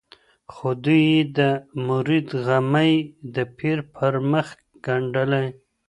خو 0.53 0.67
دوى 0.83 1.01
يې 1.11 1.21
د 1.37 1.39
مريد 1.87 2.27
غمى 2.45 2.91
د 3.35 3.37
پير 3.57 3.77
پر 3.93 4.13
مخ 4.31 4.47
ګنډلی 4.85 5.47